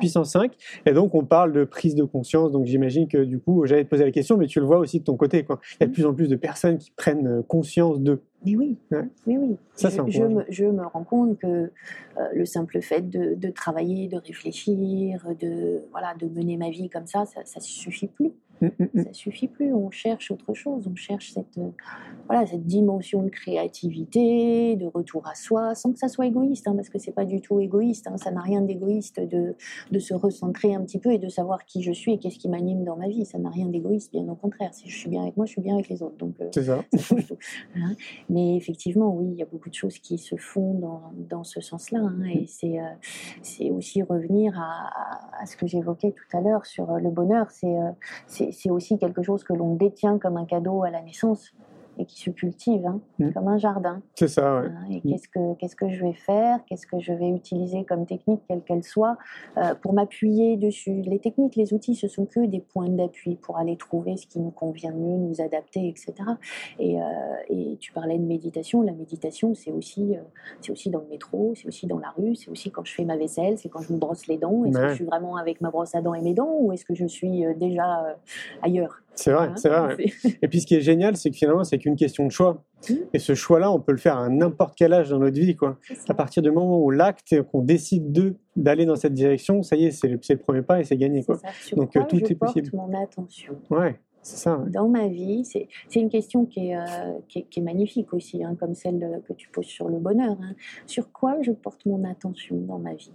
[0.00, 0.52] puissance 5.
[0.86, 2.50] Et donc, on parle de prise de conscience.
[2.52, 4.98] Donc, j'imagine que du coup, j'allais te poser la question, mais tu le vois aussi
[5.00, 5.44] de ton côté.
[5.44, 5.60] Quoi.
[5.80, 5.94] Il y a de Mhm.
[5.94, 8.20] plus en plus de personnes qui prennent euh, conscience de.
[8.44, 9.04] Mais oui, Ouais.
[9.26, 9.56] oui, oui.
[9.74, 11.70] Ça, je, je me, je me rends compte que euh,
[12.34, 17.06] le simple fait de, de travailler, de réfléchir, de, voilà, de mener ma vie comme
[17.06, 18.32] ça, ça ne suffit plus.
[18.60, 19.04] Mm, mm, mm.
[19.04, 19.72] Ça suffit plus.
[19.74, 20.88] On cherche autre chose.
[20.90, 21.70] On cherche cette, euh,
[22.26, 26.74] voilà, cette dimension de créativité, de retour à soi, sans que ça soit égoïste, hein,
[26.74, 28.06] parce que c'est pas du tout égoïste.
[28.08, 28.16] hein.
[28.16, 29.54] ça n'a rien d'égoïste de,
[29.90, 32.48] de se recentrer un petit peu et de savoir qui je suis et qu'est-ce qui
[32.48, 33.24] m'anime dans ma vie.
[33.24, 34.74] Ça n'a rien d'égoïste, bien au contraire.
[34.74, 36.16] Si je suis bien avec moi, je suis bien avec les autres.
[36.16, 36.84] Donc, euh, C'est ça.
[36.92, 37.36] ça change tout,
[37.76, 37.94] hein.
[38.28, 41.60] Mais effectivement, oui, il y a beaucoup de choses qui se font dans, dans ce
[41.60, 42.00] sens-là.
[42.32, 42.84] et c'est euh,
[43.42, 47.10] c'est aussi revenir à, à- à ce que j'évoquais tout à l'heure sur euh, le
[47.10, 47.50] bonheur.
[47.50, 47.90] C'est euh,
[48.52, 51.52] c'est aussi quelque chose que l'on détient comme un cadeau à la naissance
[51.98, 53.32] et qui se cultive, hein, Mm.
[53.32, 54.00] comme un jardin.
[54.14, 54.68] C'est ça, ouais.
[54.68, 54.84] hein.
[54.90, 55.00] et Mm.
[55.10, 58.62] qu'est-ce que qu'est-ce que je vais faire Qu'est-ce que je vais utiliser comme technique, quelle
[58.62, 59.16] qu'elle soit,
[59.56, 63.58] euh, pour m'appuyer dessus Les techniques, les outils, ce sont que des points d'appui pour
[63.58, 66.14] aller trouver ce qui nous convient mieux, nous adapter, etc.
[66.78, 67.04] Et, euh,
[67.48, 68.82] et tu parlais de méditation.
[68.82, 70.20] La méditation, c'est aussi, euh,
[70.60, 73.04] c'est aussi dans le métro, c'est aussi dans la rue, c'est aussi quand je fais
[73.04, 74.64] ma vaisselle, c'est quand je me brosse les dents.
[74.64, 74.84] Est-ce Ouais.
[74.84, 76.94] que je suis vraiment avec ma brosse à dents et mes dents ou est-ce que
[76.94, 78.16] je suis déjà
[78.62, 79.02] ailleurs?
[79.20, 79.96] C'est vrai, Hein c'est vrai.
[79.96, 80.06] ouais.
[80.42, 82.62] Et puis, ce qui est génial, c'est que finalement, c'est qu'une question de choix.
[82.88, 82.94] Mm.
[83.12, 85.76] Et ce choix-là, on peut le faire à n'importe quel âge dans notre vie, quoi.
[86.08, 89.86] À partir du moment où l'acte, qu'on décide de d'aller dans cette direction, ça y
[89.86, 91.36] est, c'est le, premier pas et c'est gagné, quoi.
[91.38, 91.48] ça.
[91.60, 92.76] Sur Donc, quoi euh, tout je est porte possible.
[92.76, 93.54] mon attention?
[93.70, 94.56] Ouais, c'est ça.
[94.58, 94.70] ouais.
[94.70, 95.68] dans ma vie, c'est
[96.00, 96.82] une question qui est, euh,
[97.28, 99.98] qui est, qui est magnifique aussi, hein, comme celle de- que tu poses sur le
[99.98, 100.36] bonheur.
[100.40, 100.54] hein.
[100.86, 103.12] Sur quoi je porte mon attention dans ma vie?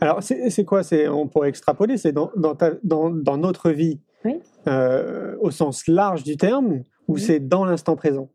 [0.00, 0.82] Alors, c'est quoi?
[1.12, 4.40] On pourrait extrapoler, c'est dans, dans, dans, dans notre vie, Oui.
[4.66, 7.20] Euh, au sens large du terme, ou Oui.
[7.20, 8.28] c'est dans l'instant présent?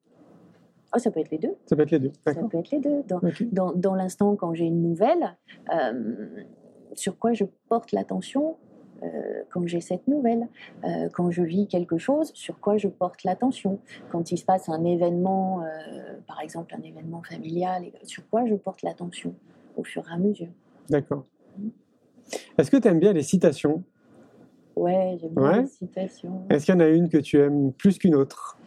[0.96, 1.56] Oh, ça peut être les deux.
[1.68, 2.12] Ça peut être les deux.
[2.26, 3.04] Ça peut être les deux.
[3.08, 3.44] Dans, Ok.
[3.52, 5.36] dans, dans l'instant, quand j'ai une nouvelle,
[5.74, 6.28] euh,
[6.94, 8.58] sur quoi je porte l'attention
[9.04, 10.48] euh, quand j'ai cette nouvelle,
[10.84, 13.80] Euh, quand je vis quelque chose, sur quoi je porte l'attention,
[14.12, 15.64] quand il se passe un événement,
[16.28, 19.34] par exemple un événement familial, sur quoi je porte l'attention
[19.78, 20.50] au fur et à mesure.
[20.90, 21.26] D'accord.
[22.58, 23.84] Est-ce que tu aimes bien les citations?
[24.80, 25.62] Ouais, j'aime bien Ouais.
[25.62, 26.44] les citations.
[26.50, 28.58] Est-ce qu'il y en a une que tu aimes plus qu'une autre?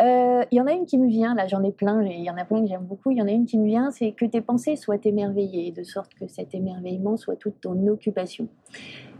[0.00, 2.30] Euh, Il y en a une qui me vient, là j'en ai plein, il y
[2.30, 3.10] en a plein que j'aime beaucoup.
[3.10, 5.82] Il y en a une qui me vient, c'est que tes pensées soient émerveillées, de
[5.82, 8.46] sorte que cet émerveillement soit toute ton occupation.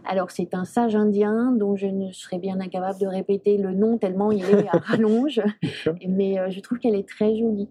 [0.09, 3.98] Alors c'est un sage indien dont je ne serais bien incapable de répéter le nom
[3.98, 5.42] tellement il est à rallonge,
[6.09, 7.68] mais euh, je trouve qu'elle est très jolie.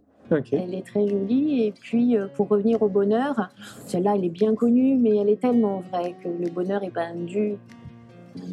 [0.52, 1.64] Elle est très jolie.
[1.64, 3.50] Et puis, euh, pour revenir au bonheur,
[3.88, 7.12] celle-là, elle est bien connue, mais elle est tellement vraie que le bonheur est pas
[7.16, 7.56] dû.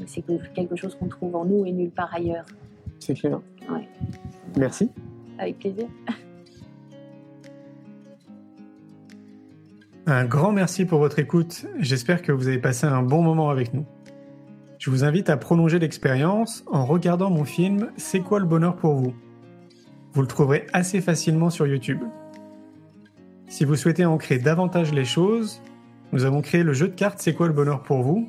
[0.06, 2.46] C'est que- quelque chose qu'on trouve en nous et nulle part ailleurs.
[2.98, 3.40] C'est clair.
[3.70, 3.88] Ouais.
[4.56, 4.90] Merci.
[5.38, 5.86] Avec plaisir.
[10.06, 11.66] Un grand merci pour votre écoute.
[11.78, 13.84] J'espère que vous avez passé un bon moment avec nous.
[14.78, 18.94] Je vous invite à prolonger l'expérience en regardant mon film C'est quoi le bonheur pour
[18.94, 19.14] vous?
[20.12, 22.00] Vous le trouverez assez facilement sur YouTube.
[23.48, 25.60] Si vous souhaitez ancrer davantage les choses,
[26.12, 28.28] nous avons créé le jeu de cartes C'est quoi le bonheur pour vous?